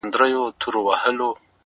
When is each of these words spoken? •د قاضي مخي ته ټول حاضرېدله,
•د 0.01 0.03
قاضي 0.19 0.35
مخي 0.35 0.51
ته 0.51 0.59
ټول 0.61 0.75
حاضرېدله, 1.01 1.29